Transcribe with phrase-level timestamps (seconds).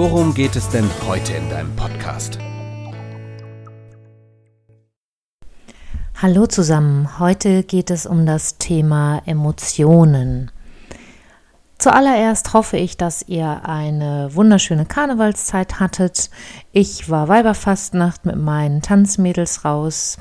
[0.00, 2.38] worum geht es denn heute in deinem Podcast?
[6.16, 10.50] Hallo zusammen, heute geht es um das Thema Emotionen.
[11.76, 16.30] Zuallererst hoffe ich, dass ihr eine wunderschöne Karnevalszeit hattet.
[16.72, 20.16] Ich war Weiberfastnacht mit meinen Tanzmädels raus.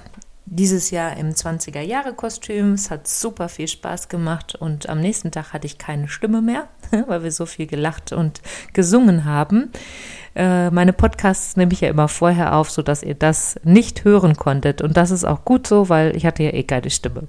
[0.51, 2.73] Dieses Jahr im 20er-Jahre-Kostüm.
[2.73, 6.67] Es hat super viel Spaß gemacht und am nächsten Tag hatte ich keine Stimme mehr,
[7.07, 8.41] weil wir so viel gelacht und
[8.73, 9.71] gesungen haben.
[10.35, 14.81] Äh, meine Podcasts nehme ich ja immer vorher auf, sodass ihr das nicht hören konntet.
[14.81, 17.27] Und das ist auch gut so, weil ich hatte ja eh keine Stimme.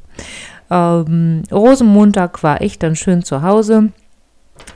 [0.71, 3.91] Ähm, Rosenmontag war ich dann schön zu Hause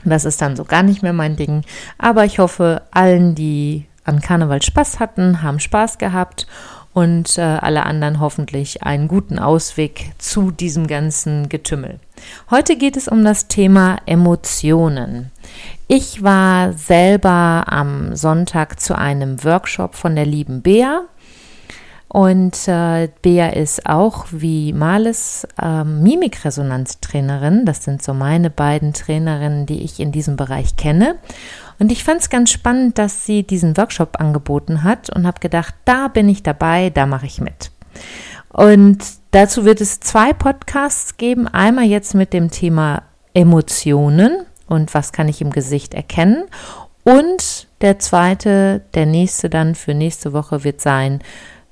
[0.03, 1.61] das ist dann so gar nicht mehr mein Ding.
[1.97, 6.47] Aber ich hoffe, allen, die an Karneval Spaß hatten, haben Spaß gehabt
[6.95, 11.99] und äh, alle anderen hoffentlich einen guten Ausweg zu diesem ganzen Getümmel.
[12.49, 15.29] Heute geht es um das Thema Emotionen.
[15.89, 21.01] Ich war selber am Sonntag zu einem Workshop von der lieben Bea.
[22.07, 27.65] Und äh, Bea ist auch wie Males äh, Mimikresonanztrainerin.
[27.65, 31.17] Das sind so meine beiden Trainerinnen, die ich in diesem Bereich kenne.
[31.79, 35.75] Und ich fand es ganz spannend, dass sie diesen Workshop angeboten hat und habe gedacht,
[35.85, 37.71] da bin ich dabei, da mache ich mit.
[38.49, 38.99] Und
[39.31, 41.47] dazu wird es zwei Podcasts geben.
[41.47, 43.03] Einmal jetzt mit dem Thema
[43.33, 46.45] Emotionen und was kann ich im Gesicht erkennen.
[47.03, 51.21] Und der zweite, der nächste dann für nächste Woche wird sein,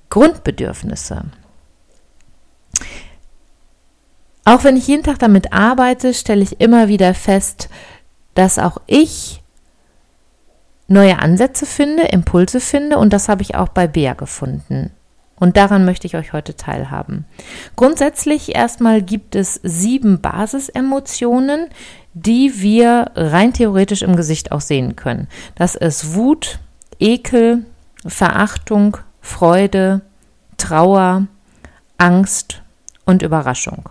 [0.09, 1.23] Grundbedürfnisse.
[4.45, 7.69] Auch wenn ich jeden Tag damit arbeite, stelle ich immer wieder fest,
[8.36, 9.42] dass auch ich
[10.93, 14.92] neue Ansätze finde, Impulse finde und das habe ich auch bei Bea gefunden.
[15.36, 17.26] Und daran möchte ich euch heute teilhaben.
[17.76, 21.67] Grundsätzlich erstmal gibt es sieben Basisemotionen,
[22.14, 25.27] die wir rein theoretisch im Gesicht auch sehen können.
[25.55, 26.59] Das ist Wut,
[26.99, 27.65] Ekel,
[28.05, 30.02] Verachtung, Freude,
[30.58, 31.27] Trauer,
[31.98, 32.61] Angst
[33.05, 33.89] und Überraschung.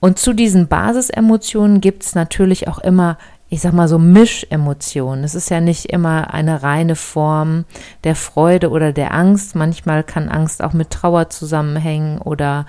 [0.00, 3.18] Und zu diesen Basisemotionen gibt es natürlich auch immer,
[3.54, 5.22] ich sag mal so Mischemotionen.
[5.22, 7.66] Es ist ja nicht immer eine reine Form
[8.02, 9.54] der Freude oder der Angst.
[9.54, 12.66] Manchmal kann Angst auch mit Trauer zusammenhängen oder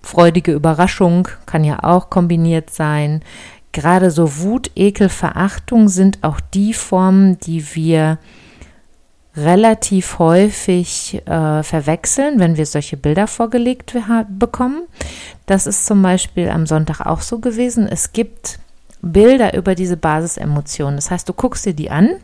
[0.00, 3.20] freudige Überraschung kann ja auch kombiniert sein.
[3.72, 8.16] Gerade so Wut, Ekel, Verachtung sind auch die Formen, die wir
[9.36, 13.94] relativ häufig äh, verwechseln, wenn wir solche Bilder vorgelegt
[14.30, 14.84] bekommen.
[15.44, 17.86] Das ist zum Beispiel am Sonntag auch so gewesen.
[17.86, 18.60] Es gibt
[19.06, 20.96] Bilder über diese Basisemotionen.
[20.96, 22.16] Das heißt, du guckst dir die an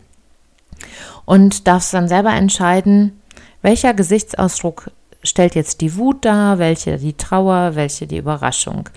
[1.24, 3.20] und darfst dann selber entscheiden,
[3.62, 4.90] welcher Gesichtsausdruck
[5.22, 8.88] stellt jetzt die Wut dar, welche die Trauer, welche die Überraschung.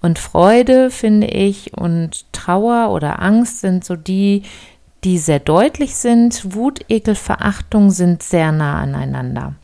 [0.00, 4.42] Und Freude, finde ich, und Trauer oder Angst sind so die,
[5.04, 6.54] die sehr deutlich sind.
[6.54, 9.54] Wut, Ekel, Verachtung sind sehr nah aneinander.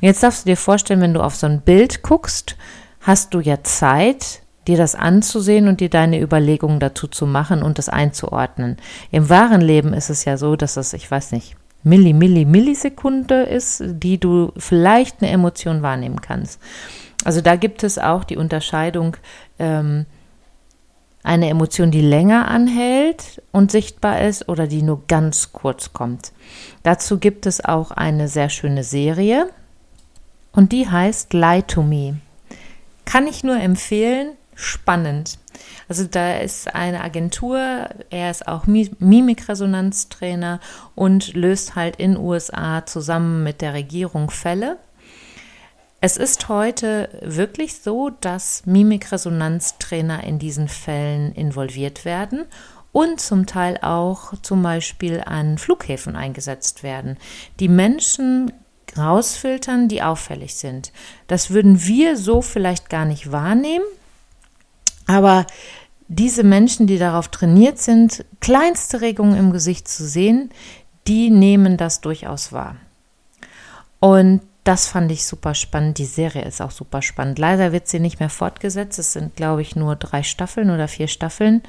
[0.00, 2.56] Und jetzt darfst du dir vorstellen, wenn du auf so ein Bild guckst,
[3.00, 7.78] hast du ja Zeit, dir das anzusehen und dir deine Überlegungen dazu zu machen und
[7.78, 8.76] das einzuordnen.
[9.10, 13.42] Im wahren Leben ist es ja so, dass es, ich weiß nicht, Milli, Milli, Millisekunde
[13.42, 16.60] ist, die du vielleicht eine Emotion wahrnehmen kannst.
[17.24, 19.16] Also da gibt es auch die Unterscheidung,
[19.58, 20.06] ähm,
[21.22, 26.32] eine Emotion, die länger anhält und sichtbar ist oder die nur ganz kurz kommt.
[26.82, 29.48] Dazu gibt es auch eine sehr schöne Serie
[30.52, 32.16] und die heißt Lie to Me.
[33.06, 35.38] Kann ich nur empfehlen, spannend.
[35.88, 40.60] Also da ist eine Agentur, er ist auch Mimikresonanztrainer
[40.94, 44.78] und löst halt in USA zusammen mit der Regierung Fälle.
[46.00, 52.44] Es ist heute wirklich so, dass Mimikresonanztrainer in diesen Fällen involviert werden
[52.92, 57.16] und zum Teil auch zum Beispiel an Flughäfen eingesetzt werden.
[57.58, 58.52] Die Menschen
[58.96, 60.92] rausfiltern, die auffällig sind.
[61.26, 63.84] Das würden wir so vielleicht gar nicht wahrnehmen,
[65.06, 65.46] aber
[66.08, 70.50] diese Menschen, die darauf trainiert sind, kleinste Regungen im Gesicht zu sehen,
[71.06, 72.76] die nehmen das durchaus wahr.
[74.00, 75.98] Und das fand ich super spannend.
[75.98, 77.38] Die Serie ist auch super spannend.
[77.38, 78.98] Leider wird sie nicht mehr fortgesetzt.
[78.98, 81.62] Es sind, glaube ich, nur drei Staffeln oder vier Staffeln.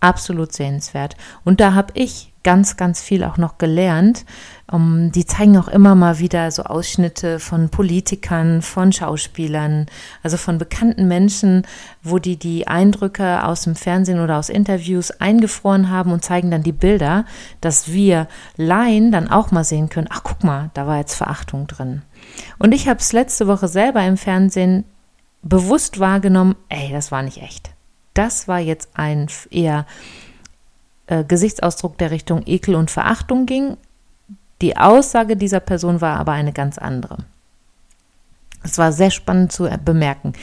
[0.00, 1.16] Absolut sehenswert.
[1.44, 4.24] Und da habe ich ganz, ganz viel auch noch gelernt.
[4.70, 9.86] Um, ähm, die zeigen auch immer mal wieder so Ausschnitte von Politikern, von Schauspielern,
[10.22, 11.66] also von bekannten Menschen,
[12.02, 16.62] wo die die Eindrücke aus dem Fernsehen oder aus Interviews eingefroren haben und zeigen dann
[16.62, 17.24] die Bilder,
[17.60, 21.66] dass wir Laien dann auch mal sehen können, ach guck mal, da war jetzt Verachtung
[21.66, 22.02] drin.
[22.58, 24.84] Und ich habe es letzte Woche selber im Fernsehen
[25.42, 27.72] bewusst wahrgenommen, ey, das war nicht echt.
[28.14, 29.86] Das war jetzt ein eher
[31.06, 33.76] äh, Gesichtsausdruck, der Richtung Ekel und Verachtung ging.
[34.60, 37.18] Die Aussage dieser Person war aber eine ganz andere.
[38.62, 40.34] Es war sehr spannend zu bemerken.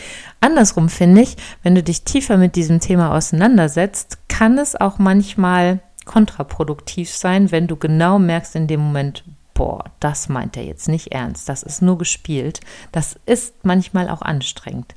[0.41, 5.79] Andersrum finde ich, wenn du dich tiefer mit diesem Thema auseinandersetzt, kann es auch manchmal
[6.05, 9.23] kontraproduktiv sein, wenn du genau merkst in dem Moment,
[9.57, 12.59] boah, das meint er jetzt nicht ernst, das ist nur gespielt.
[12.91, 14.93] Das ist manchmal auch anstrengend.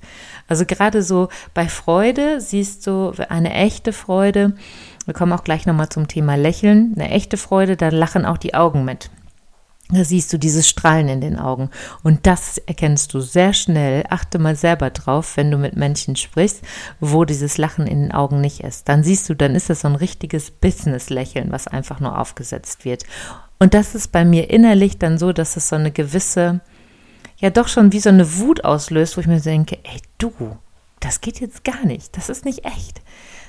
[0.48, 4.52] Also gerade so bei Freude siehst du eine echte Freude.
[5.06, 6.92] Wir kommen auch gleich nochmal zum Thema Lächeln.
[6.94, 9.10] Eine echte Freude, da lachen auch die Augen mit.
[9.92, 11.70] Da siehst du dieses Strahlen in den Augen.
[12.02, 14.04] Und das erkennst du sehr schnell.
[14.08, 16.62] Achte mal selber drauf, wenn du mit Menschen sprichst,
[17.00, 18.88] wo dieses Lachen in den Augen nicht ist.
[18.88, 23.04] Dann siehst du, dann ist das so ein richtiges Business-Lächeln, was einfach nur aufgesetzt wird.
[23.58, 26.60] Und das ist bei mir innerlich dann so, dass es so eine gewisse,
[27.38, 30.32] ja doch schon wie so eine Wut auslöst, wo ich mir denke, ey du,
[31.00, 33.02] das geht jetzt gar nicht, das ist nicht echt.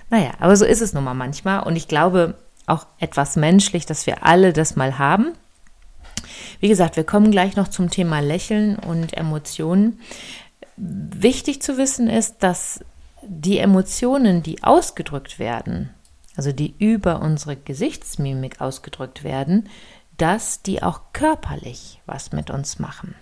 [0.09, 2.35] Naja, aber so ist es nun mal manchmal und ich glaube
[2.67, 5.33] auch etwas menschlich, dass wir alle das mal haben.
[6.61, 9.99] Wie gesagt, wir kommen gleich noch zum Thema Lächeln und Emotionen.
[10.77, 12.85] Wichtig zu wissen ist, dass
[13.23, 15.89] die Emotionen, die ausgedrückt werden,
[16.35, 19.69] also die über unsere Gesichtsmimik ausgedrückt werden,
[20.17, 23.15] dass die auch körperlich was mit uns machen.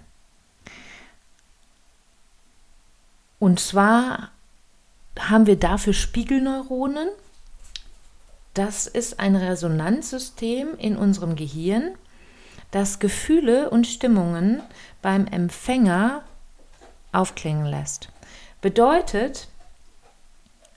[3.40, 4.32] Und zwar
[5.18, 7.08] haben wir dafür Spiegelneuronen.
[8.54, 11.94] Das ist ein Resonanzsystem in unserem Gehirn,
[12.72, 14.62] das Gefühle und Stimmungen
[15.02, 16.24] beim Empfänger
[17.12, 18.10] aufklingen lässt.
[18.62, 19.48] Bedeutet,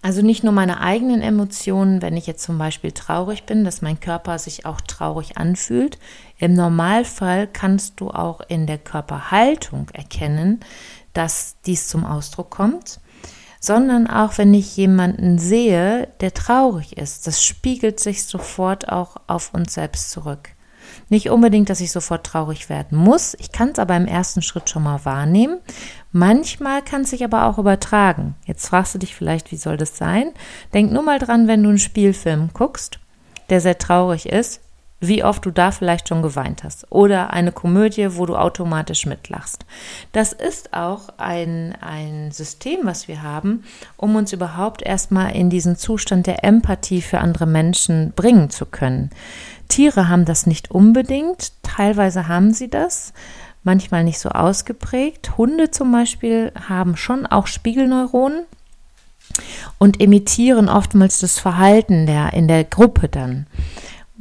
[0.01, 4.01] also nicht nur meine eigenen Emotionen, wenn ich jetzt zum Beispiel traurig bin, dass mein
[4.01, 5.99] Körper sich auch traurig anfühlt.
[6.39, 10.61] Im Normalfall kannst du auch in der Körperhaltung erkennen,
[11.13, 12.99] dass dies zum Ausdruck kommt,
[13.61, 19.55] sondern auch wenn ich jemanden sehe, der traurig ist, das spiegelt sich sofort auch auf
[19.55, 20.52] uns selbst zurück.
[21.09, 23.35] Nicht unbedingt, dass ich sofort traurig werden muss.
[23.39, 25.59] Ich kann es aber im ersten Schritt schon mal wahrnehmen.
[26.13, 28.35] Manchmal kann es sich aber auch übertragen.
[28.45, 30.33] Jetzt fragst du dich vielleicht, wie soll das sein?
[30.75, 32.99] Denk nur mal dran, wenn du einen Spielfilm guckst,
[33.51, 34.61] der sehr traurig ist,
[35.03, 36.87] wie oft du da vielleicht schon geweint hast.
[36.91, 39.67] Oder eine Komödie, wo du automatisch mitlachst.
[40.13, 43.65] Das ist auch ein, ein System, was wir haben,
[43.97, 49.11] um uns überhaupt erstmal in diesen Zustand der Empathie für andere Menschen bringen zu können.
[49.73, 53.15] Tiere haben das nicht unbedingt, teilweise haben sie das,
[53.63, 55.39] manchmal nicht so ausgeprägt.
[55.39, 58.45] Hunde zum Beispiel haben schon auch Spiegelneuronen
[59.79, 63.47] und imitieren oftmals das Verhalten der in der Gruppe dann.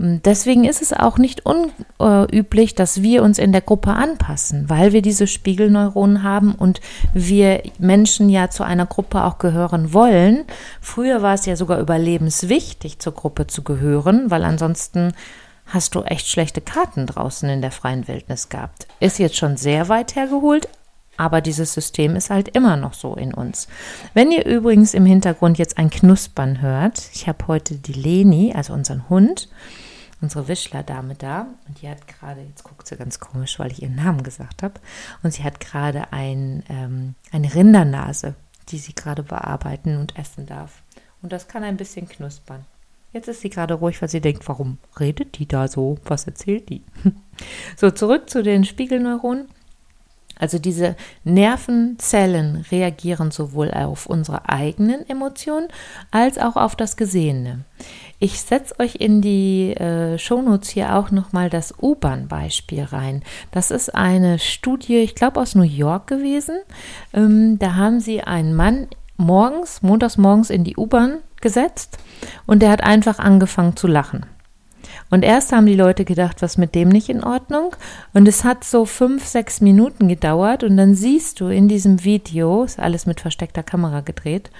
[0.03, 5.03] Deswegen ist es auch nicht unüblich, dass wir uns in der Gruppe anpassen, weil wir
[5.03, 6.81] diese Spiegelneuronen haben und
[7.13, 10.45] wir Menschen ja zu einer Gruppe auch gehören wollen.
[10.79, 15.13] Früher war es ja sogar überlebenswichtig, zur Gruppe zu gehören, weil ansonsten
[15.67, 18.87] hast du echt schlechte Karten draußen in der freien Wildnis gehabt.
[18.99, 20.67] Ist jetzt schon sehr weit hergeholt,
[21.15, 23.67] aber dieses System ist halt immer noch so in uns.
[24.15, 28.73] Wenn ihr übrigens im Hintergrund jetzt ein Knuspern hört, ich habe heute die Leni, also
[28.73, 29.47] unseren Hund,
[30.21, 33.95] unsere Wischler-Dame da und die hat gerade, jetzt guckt sie ganz komisch, weil ich ihren
[33.95, 34.79] Namen gesagt habe,
[35.23, 38.35] und sie hat gerade ein, ähm, eine Rindernase,
[38.69, 40.83] die sie gerade bearbeiten und essen darf.
[41.21, 42.65] Und das kann ein bisschen knuspern.
[43.13, 45.97] Jetzt ist sie gerade ruhig, weil sie denkt, warum redet die da so?
[46.05, 46.83] Was erzählt die?
[47.75, 49.47] so, zurück zu den Spiegelneuronen.
[50.41, 55.67] Also diese Nervenzellen reagieren sowohl auf unsere eigenen Emotionen
[56.09, 57.63] als auch auf das Gesehene.
[58.17, 63.21] Ich setze euch in die äh, Shownotes hier auch nochmal das U-Bahn-Beispiel rein.
[63.51, 66.57] Das ist eine Studie, ich glaube aus New York gewesen.
[67.13, 71.99] Ähm, da haben sie einen Mann morgens, montags morgens in die U-Bahn gesetzt
[72.47, 74.25] und der hat einfach angefangen zu lachen.
[75.09, 77.75] Und erst haben die Leute gedacht, was mit dem nicht in Ordnung.
[78.13, 80.63] Und es hat so fünf, sechs Minuten gedauert.
[80.63, 84.51] Und dann siehst du in diesem Video, ist alles mit versteckter Kamera gedreht,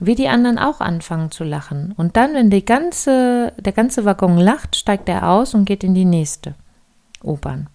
[0.00, 1.94] wie die anderen auch anfangen zu lachen.
[1.96, 5.94] Und dann, wenn die ganze, der ganze Waggon lacht, steigt er aus und geht in
[5.94, 6.54] die nächste
[7.22, 7.68] U-Bahn.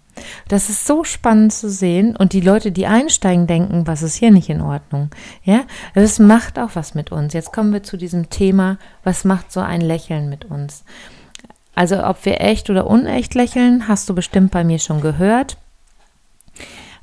[0.47, 4.31] Das ist so spannend zu sehen und die Leute, die einsteigen, denken, was ist hier
[4.31, 5.09] nicht in Ordnung?
[5.43, 5.61] Ja,
[5.93, 7.33] das macht auch was mit uns.
[7.33, 10.83] Jetzt kommen wir zu diesem Thema, was macht so ein Lächeln mit uns?
[11.77, 15.57] Also ob wir echt oder unecht lächeln, hast du bestimmt bei mir schon gehört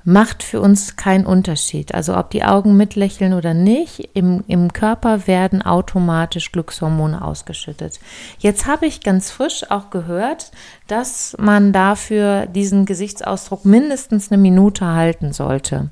[0.04, 1.94] macht für uns keinen Unterschied.
[1.94, 7.98] Also ob die Augen mitlächeln oder nicht, im, im Körper werden automatisch Glückshormone ausgeschüttet.
[8.38, 10.50] Jetzt habe ich ganz frisch auch gehört,
[10.88, 15.88] dass man dafür diesen Gesichtsausdruck mindestens eine Minute halten sollte.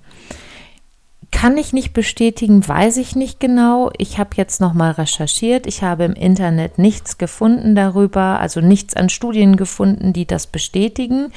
[1.33, 3.91] Kann ich nicht bestätigen, weiß ich nicht genau.
[3.99, 5.67] Ich habe jetzt nochmal recherchiert.
[5.67, 11.33] Ich habe im Internet nichts gefunden darüber, also nichts an Studien gefunden, die das bestätigen.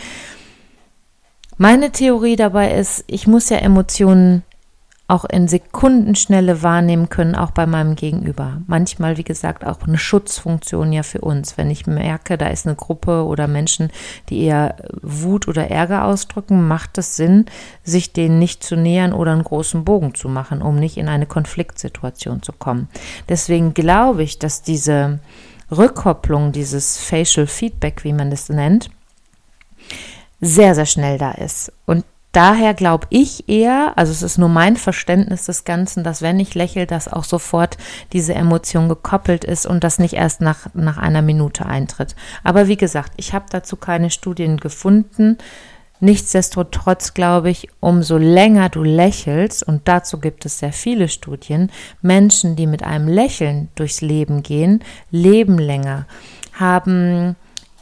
[1.58, 4.44] Meine Theorie dabei ist, ich muss ja Emotionen
[5.08, 8.62] auch in Sekundenschnelle wahrnehmen können, auch bei meinem Gegenüber.
[8.66, 11.58] Manchmal, wie gesagt, auch eine Schutzfunktion ja für uns.
[11.58, 13.92] Wenn ich merke, da ist eine Gruppe oder Menschen,
[14.30, 17.46] die eher Wut oder Ärger ausdrücken, macht es Sinn,
[17.84, 21.28] sich denen nicht zu nähern oder einen großen Bogen zu machen, um nicht in eine
[21.28, 22.90] Konfliktsituation zu kommen.
[23.30, 25.20] Deswegen glaube ich, dass diese
[25.70, 28.90] Rückkopplung, dieses Facial Feedback, wie man das nennt,
[30.42, 31.72] sehr, sehr schnell da ist.
[31.86, 32.06] Und
[32.36, 36.56] daher glaube ich eher, also es ist nur mein Verständnis des Ganzen, dass wenn ich
[36.56, 37.78] lächle, dass auch sofort
[38.14, 42.16] diese Emotion gekoppelt ist und das nicht erst nach, nach einer Minute eintritt.
[42.44, 45.38] Aber wie gesagt, ich habe dazu keine Studien gefunden.
[46.02, 52.58] Nichtsdestotrotz glaube ich, umso länger du lächelst, und dazu gibt es sehr viele Studien, Menschen,
[52.58, 56.06] die mit einem Lächeln durchs Leben gehen, leben länger,
[56.54, 57.38] haben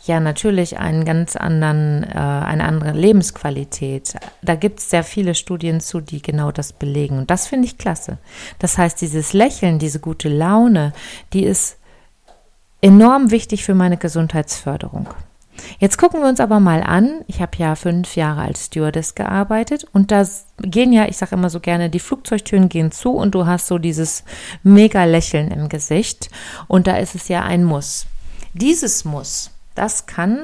[0.06, 4.16] ja natürlich einen ganz anderen, äh, eine andere Lebensqualität.
[4.42, 7.18] Da gibt es sehr viele Studien zu, die genau das belegen.
[7.18, 8.18] Und das finde ich klasse.
[8.60, 10.94] Das heißt, dieses Lächeln, diese gute Laune,
[11.32, 11.78] die ist
[12.82, 15.08] enorm wichtig für meine Gesundheitsförderung.
[15.80, 17.22] Jetzt gucken wir uns aber mal an.
[17.28, 20.28] Ich habe ja fünf Jahre als Stewardess gearbeitet und da
[20.60, 23.78] gehen ja, ich sage immer so gerne, die Flugzeugtüren gehen zu und du hast so
[23.78, 24.24] dieses
[24.64, 26.30] mega Lächeln im Gesicht
[26.68, 28.08] und da ist es ja ein Muss.
[28.54, 30.40] Dieses Muss das kann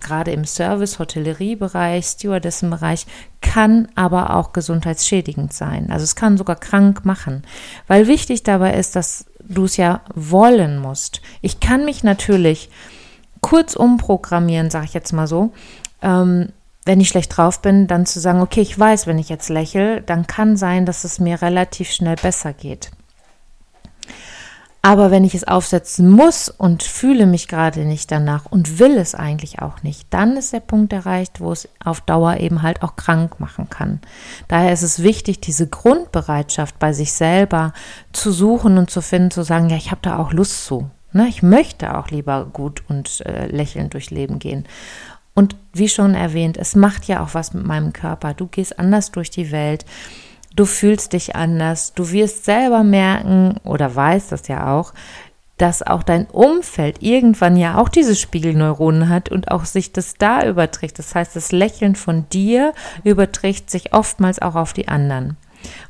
[0.00, 3.06] gerade im Service, Hotelleriebereich, Stewardessenbereich,
[3.40, 5.90] kann aber auch gesundheitsschädigend sein.
[5.90, 7.42] Also es kann sogar krank machen,
[7.86, 11.20] weil wichtig dabei ist, dass du es ja wollen musst.
[11.42, 12.70] Ich kann mich natürlich
[13.40, 15.52] kurz umprogrammieren, sage ich jetzt mal so,
[16.02, 16.48] ähm,
[16.84, 20.00] wenn ich schlecht drauf bin, dann zu sagen, okay, ich weiß, wenn ich jetzt lächle,
[20.00, 22.90] dann kann sein, dass es mir relativ schnell besser geht.
[24.82, 29.14] Aber wenn ich es aufsetzen muss und fühle mich gerade nicht danach und will es
[29.14, 32.96] eigentlich auch nicht, dann ist der Punkt erreicht, wo es auf Dauer eben halt auch
[32.96, 34.00] krank machen kann.
[34.48, 37.74] Daher ist es wichtig, diese Grundbereitschaft bei sich selber
[38.12, 40.88] zu suchen und zu finden, zu sagen, ja, ich habe da auch Lust zu.
[41.12, 41.26] Ne?
[41.28, 44.64] Ich möchte auch lieber gut und äh, lächelnd durchs Leben gehen.
[45.34, 48.32] Und wie schon erwähnt, es macht ja auch was mit meinem Körper.
[48.32, 49.84] Du gehst anders durch die Welt
[50.56, 54.92] du fühlst dich anders, du wirst selber merken oder weißt das ja auch,
[55.58, 60.46] dass auch dein Umfeld irgendwann ja auch diese Spiegelneuronen hat und auch sich das da
[60.46, 60.98] überträgt.
[60.98, 62.72] Das heißt, das Lächeln von dir
[63.04, 65.36] überträgt sich oftmals auch auf die anderen.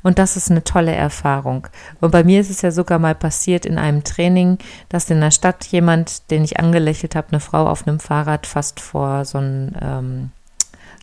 [0.02, 1.69] Und das ist eine tolle Erfahrung.
[2.00, 5.31] Und bei mir ist es ja sogar mal passiert in einem Training, dass in der
[5.31, 9.76] Stadt jemand, den ich angelächelt habe, eine Frau auf einem Fahrrad fast vor so einen
[9.81, 10.31] ähm,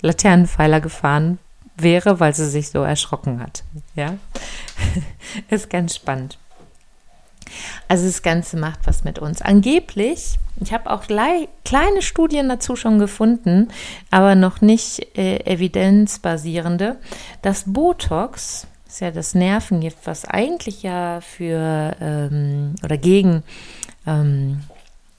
[0.01, 1.39] Laternenpfeiler gefahren
[1.77, 3.63] wäre, weil sie sich so erschrocken hat.
[3.95, 4.17] Ja,
[5.49, 6.37] ist ganz spannend.
[7.87, 9.41] Also das Ganze macht was mit uns.
[9.41, 13.69] Angeblich, ich habe auch kleine Studien dazu schon gefunden,
[14.11, 16.97] aber noch nicht äh, evidenzbasierende,
[17.41, 23.43] dass Botox, ist ja das Nervengift, was eigentlich ja für ähm, oder gegen
[24.05, 24.61] ähm,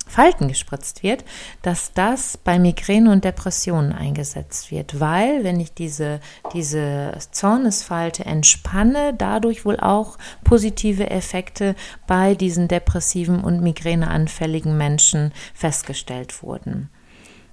[0.09, 1.25] Falten gespritzt wird,
[1.63, 6.21] dass das bei Migräne und Depressionen eingesetzt wird, weil wenn ich diese,
[6.53, 16.43] diese Zornesfalte entspanne, dadurch wohl auch positive Effekte bei diesen depressiven und migräneanfälligen Menschen festgestellt
[16.43, 16.91] wurden.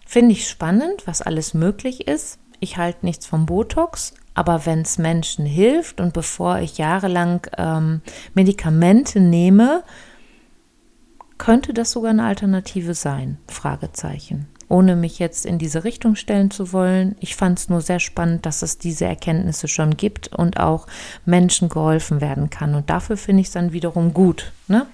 [0.06, 2.40] Finde ich spannend, was alles möglich ist.
[2.60, 8.02] Ich halte nichts vom Botox, aber wenn es Menschen hilft und bevor ich jahrelang ähm,
[8.34, 9.84] Medikamente nehme,
[11.38, 13.38] könnte das sogar eine Alternative sein?
[13.48, 14.48] Fragezeichen.
[14.68, 17.15] Ohne mich jetzt in diese Richtung stellen zu wollen.
[17.20, 20.88] Ich fand es nur sehr spannend, dass es diese Erkenntnisse schon gibt und auch
[21.25, 22.74] Menschen geholfen werden kann.
[22.74, 24.51] Und dafür finde ich es dann wiederum gut.
[24.68, 24.88] Ne?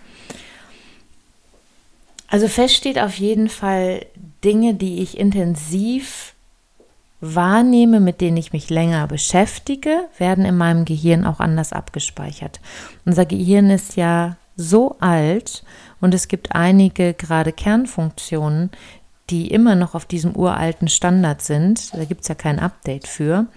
[2.27, 4.05] Also fest steht auf jeden Fall
[4.43, 6.33] Dinge, die ich intensiv
[7.21, 12.59] wahrnehme, mit denen ich mich länger beschäftige, werden in meinem Gehirn auch anders abgespeichert.
[13.05, 15.63] Unser Gehirn ist ja so alt
[16.01, 18.71] und es gibt einige gerade Kernfunktionen,
[19.29, 21.93] die immer noch auf diesem uralten Standard sind.
[21.95, 23.47] Da gibt es ja kein Update für.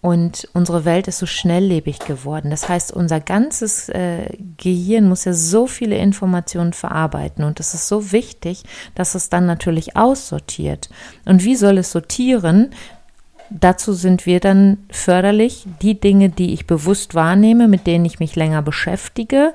[0.00, 2.50] Und unsere Welt ist so schnelllebig geworden.
[2.50, 7.44] Das heißt, unser ganzes äh, Gehirn muss ja so viele Informationen verarbeiten.
[7.44, 8.64] Und es ist so wichtig,
[8.96, 10.90] dass es dann natürlich aussortiert.
[11.24, 12.70] Und wie soll es sortieren?
[13.48, 15.66] Dazu sind wir dann förderlich.
[15.82, 19.52] Die Dinge, die ich bewusst wahrnehme, mit denen ich mich länger beschäftige,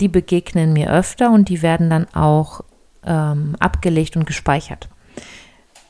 [0.00, 2.62] die begegnen mir öfter und die werden dann auch
[3.04, 4.88] ähm, abgelegt und gespeichert.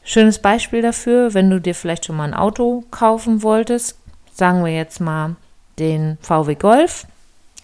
[0.05, 3.99] Schönes Beispiel dafür, wenn du dir vielleicht schon mal ein Auto kaufen wolltest,
[4.33, 5.35] sagen wir jetzt mal
[5.81, 7.07] den VW Golf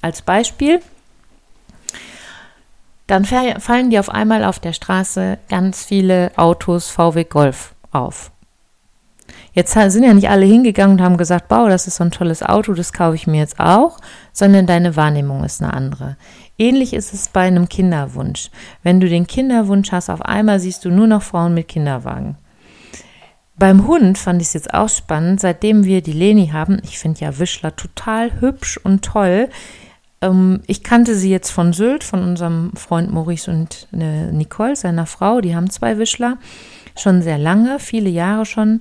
[0.00, 0.80] als Beispiel,
[3.06, 8.31] dann fallen dir auf einmal auf der Straße ganz viele Autos VW Golf auf.
[9.54, 12.42] Jetzt sind ja nicht alle hingegangen und haben gesagt, wow, das ist so ein tolles
[12.42, 13.98] Auto, das kaufe ich mir jetzt auch,
[14.32, 16.16] sondern deine Wahrnehmung ist eine andere.
[16.58, 18.50] Ähnlich ist es bei einem Kinderwunsch.
[18.82, 22.36] Wenn du den Kinderwunsch hast, auf einmal siehst du nur noch Frauen mit Kinderwagen.
[23.56, 26.80] Beim Hund fand ich es jetzt auch spannend, seitdem wir die Leni haben.
[26.82, 29.50] Ich finde ja Wischler total hübsch und toll.
[30.22, 35.06] Ähm, ich kannte sie jetzt von Sylt, von unserem Freund Maurice und äh, Nicole, seiner
[35.06, 35.40] Frau.
[35.40, 36.38] Die haben zwei Wischler
[36.96, 38.80] schon sehr lange, viele Jahre schon.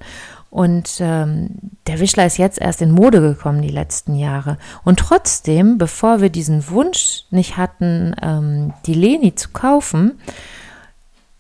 [0.51, 1.49] Und ähm,
[1.87, 4.57] der Wischler ist jetzt erst in Mode gekommen die letzten Jahre.
[4.83, 10.19] Und trotzdem, bevor wir diesen Wunsch nicht hatten, ähm, die Leni zu kaufen,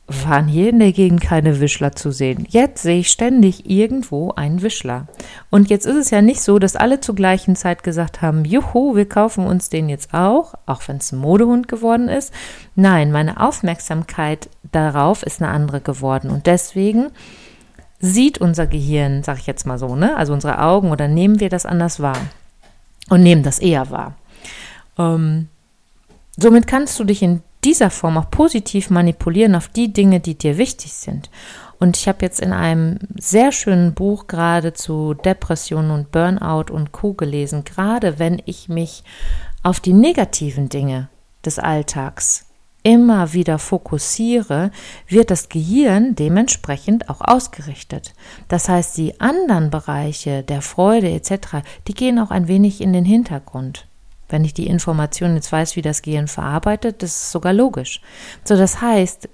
[0.07, 2.45] waren hier in der Gegend keine Wischler zu sehen.
[2.49, 5.07] Jetzt sehe ich ständig irgendwo einen Wischler.
[5.49, 8.95] Und jetzt ist es ja nicht so, dass alle zur gleichen Zeit gesagt haben, juhu,
[8.95, 12.33] wir kaufen uns den jetzt auch, auch wenn es ein Modehund geworden ist.
[12.75, 16.29] Nein, meine Aufmerksamkeit darauf ist eine andere geworden.
[16.29, 17.11] Und deswegen
[18.01, 20.17] sieht unser Gehirn, sag ich jetzt mal so, ne?
[20.17, 22.17] Also unsere Augen oder nehmen wir das anders wahr
[23.09, 24.15] und nehmen das eher wahr.
[24.97, 25.47] Ähm,
[26.37, 30.57] somit kannst du dich in dieser Form auch positiv manipulieren auf die Dinge, die dir
[30.57, 31.29] wichtig sind.
[31.79, 36.91] Und ich habe jetzt in einem sehr schönen Buch gerade zu Depressionen und Burnout und
[36.91, 39.03] Co gelesen, gerade wenn ich mich
[39.63, 41.09] auf die negativen Dinge
[41.45, 42.45] des Alltags
[42.83, 44.71] immer wieder fokussiere,
[45.07, 48.13] wird das Gehirn dementsprechend auch ausgerichtet.
[48.47, 53.05] Das heißt, die anderen Bereiche der Freude etc., die gehen auch ein wenig in den
[53.05, 53.87] Hintergrund.
[54.29, 58.01] Wenn ich die Information jetzt weiß, wie das Gehirn verarbeitet, das ist sogar logisch.
[58.45, 59.27] So, das heißt,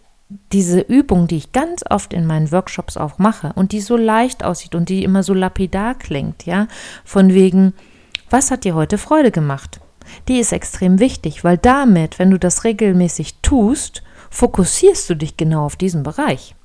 [0.52, 4.44] diese Übung, die ich ganz oft in meinen Workshops auch mache und die so leicht
[4.44, 6.68] aussieht und die immer so lapidar klingt, ja,
[7.06, 7.74] von wegen,
[8.30, 9.80] was hat dir heute Freude gemacht?
[10.28, 15.66] Die ist extrem wichtig, weil damit, wenn du das regelmäßig tust, fokussierst du dich genau
[15.66, 16.56] auf diesen Bereich.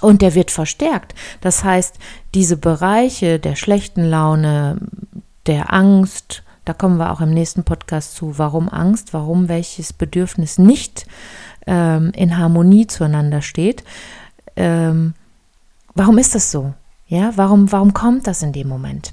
[0.00, 1.14] Und der wird verstärkt.
[1.40, 1.98] Das heißt,
[2.34, 4.78] diese Bereiche der schlechten Laune,
[5.46, 10.58] der Angst, da kommen wir auch im nächsten Podcast zu, warum Angst, warum welches Bedürfnis
[10.58, 11.06] nicht
[11.66, 13.84] ähm, in Harmonie zueinander steht.
[14.56, 15.14] Ähm,
[15.94, 16.74] warum ist das so?
[17.06, 19.12] Ja, warum, warum kommt das in dem Moment?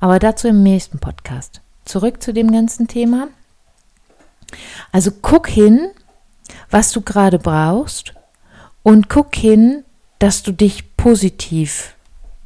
[0.00, 3.28] Aber dazu im nächsten Podcast zurück zu dem ganzen Thema.
[4.92, 5.88] Also guck hin,
[6.70, 8.14] was du gerade brauchst
[8.82, 9.84] und guck hin,
[10.18, 11.94] dass du dich positiv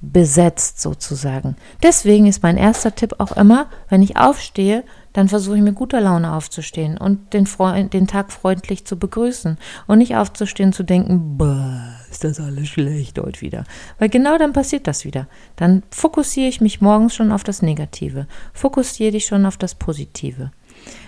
[0.00, 1.56] besetzt sozusagen.
[1.82, 6.00] Deswegen ist mein erster Tipp auch immer, wenn ich aufstehe, dann versuche ich mit guter
[6.00, 11.36] Laune aufzustehen und den, Freund, den Tag freundlich zu begrüßen und nicht aufzustehen zu denken,
[11.36, 13.64] bah, ist das alles schlecht heute wieder.
[13.98, 15.26] Weil genau dann passiert das wieder.
[15.56, 20.52] Dann fokussiere ich mich morgens schon auf das Negative, fokussiere dich schon auf das Positive.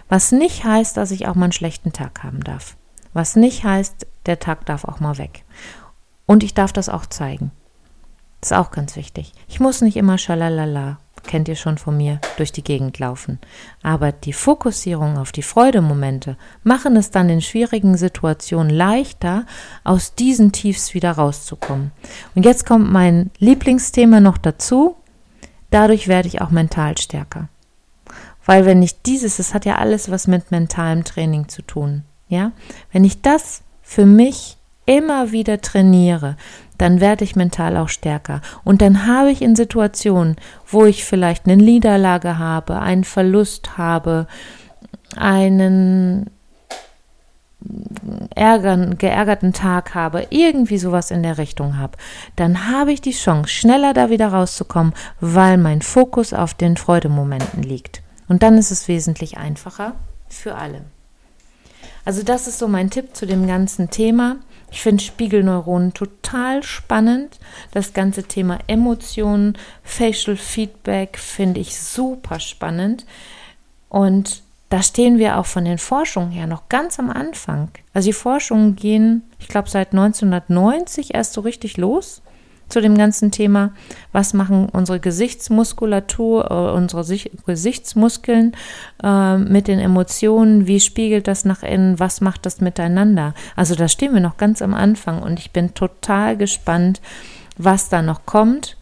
[0.09, 2.77] Was nicht heißt, dass ich auch mal einen schlechten Tag haben darf.
[3.12, 5.45] Was nicht heißt, der Tag darf auch mal weg.
[6.27, 7.51] Und ich darf das auch zeigen.
[8.41, 9.33] Das ist auch ganz wichtig.
[9.49, 13.39] Ich muss nicht immer schalalala kennt ihr schon von mir, durch die Gegend laufen.
[13.83, 19.47] Aber die Fokussierung auf die Freudemomente machen es dann in schwierigen Situationen leichter,
[19.85, 21.93] aus diesen Tiefs wieder rauszukommen.
[22.35, 24.97] Und jetzt kommt mein Lieblingsthema noch dazu.
[25.71, 27.49] Dadurch werde ich auch mental stärker.
[28.45, 32.53] Weil wenn ich dieses, das hat ja alles was mit mentalem Training zu tun, ja?
[32.91, 36.37] Wenn ich das für mich immer wieder trainiere,
[36.79, 38.40] dann werde ich mental auch stärker.
[38.64, 44.27] Und dann habe ich in Situationen, wo ich vielleicht eine Niederlage habe, einen Verlust habe,
[45.16, 46.31] einen
[48.35, 51.97] ärgern, geärgerten Tag habe, irgendwie sowas in der Richtung habe,
[52.37, 57.62] dann habe ich die Chance, schneller da wieder rauszukommen, weil mein Fokus auf den Freudemomenten
[57.62, 58.03] liegt.
[58.29, 59.95] Und dann ist es wesentlich einfacher
[60.29, 60.83] für alle.
[62.05, 64.37] Also das ist so mein Tipp zu dem ganzen Thema.
[64.73, 67.39] Ich finde Spiegelneuronen total spannend.
[67.73, 73.05] Das ganze Thema Emotionen, Facial Feedback finde ich super spannend.
[73.91, 77.69] Und da stehen wir auch von den Forschungen her noch ganz am Anfang.
[77.93, 82.23] Also die Forschungen gehen, ich glaube, seit 1990 erst so richtig los
[82.73, 83.73] zu dem ganzen Thema,
[84.13, 87.05] was machen unsere Gesichtsmuskulatur, äh, unsere
[87.47, 88.57] Gesichtsmuskeln
[89.03, 93.35] äh, mit den Emotionen, wie spiegelt das nach innen, was macht das miteinander.
[93.57, 97.01] Also da stehen wir noch ganz am Anfang und ich bin total gespannt,
[97.57, 98.77] was da noch kommt.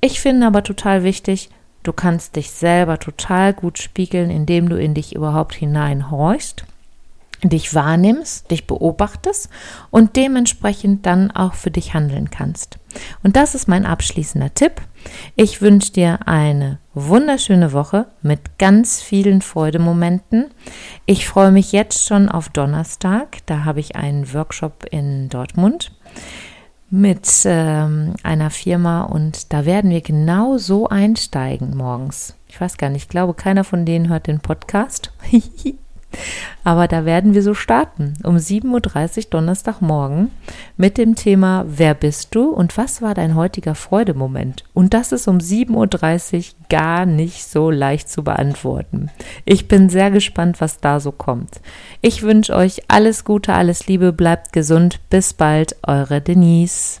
[0.00, 1.50] Ich finde aber total wichtig,
[1.84, 6.64] Du kannst dich selber total gut spiegeln, indem du in dich überhaupt hineinhorchst,
[7.48, 9.48] dich wahrnimmst, dich beobachtest
[9.90, 12.78] und dementsprechend dann auch für dich handeln kannst.
[13.22, 14.80] Und das ist mein abschließender Tipp.
[15.36, 20.46] Ich wünsche dir eine wunderschöne Woche mit ganz vielen Freudemomenten.
[21.06, 23.38] Ich freue mich jetzt schon auf Donnerstag.
[23.46, 25.92] Da habe ich einen Workshop in Dortmund
[26.90, 32.36] mit ähm, einer Firma und da werden wir genau so einsteigen morgens.
[32.46, 35.12] Ich weiß gar nicht, ich glaube, keiner von denen hört den Podcast.
[36.64, 40.30] Aber da werden wir so starten, um 7.30 Uhr Donnerstagmorgen
[40.76, 44.64] mit dem Thema Wer bist du und was war dein heutiger Freudemoment?
[44.72, 49.10] Und das ist um 7.30 Uhr gar nicht so leicht zu beantworten.
[49.44, 51.60] Ich bin sehr gespannt, was da so kommt.
[52.00, 55.00] Ich wünsche euch alles Gute, alles Liebe, bleibt gesund.
[55.10, 57.00] Bis bald, eure Denise.